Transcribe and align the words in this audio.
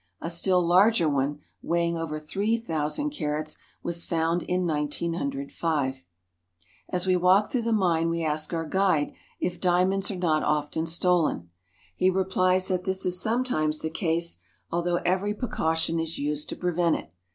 A 0.19 0.31
still 0.31 0.65
larger 0.65 1.07
one, 1.07 1.41
weighing 1.61 1.95
over 1.95 2.17
three 2.17 2.57
thou 2.57 2.87
sand 2.87 3.11
carats, 3.11 3.57
was 3.83 4.03
found 4.03 4.41
in 4.41 4.65
1905. 4.65 6.03
As 6.89 7.05
we 7.05 7.15
walk 7.15 7.51
through 7.51 7.61
the 7.61 7.71
mine 7.71 8.09
we 8.09 8.25
ask 8.25 8.51
our 8.51 8.65
guide 8.65 9.13
if 9.39 9.61
diamonds 9.61 10.09
are 10.09 10.15
not 10.15 10.41
often 10.41 10.87
stolen. 10.87 11.51
He 11.95 12.09
replies 12.09 12.67
that 12.69 12.83
this 12.83 13.05
is 13.05 13.21
sometimes 13.21 13.77
the 13.81 13.91
case, 13.91 14.39
although 14.71 14.95
every 15.05 15.35
precaution 15.35 15.99
is 15.99 16.17
used 16.17 16.49
to 16.49 16.55
prevent 16.55 16.95
it. 16.95 17.11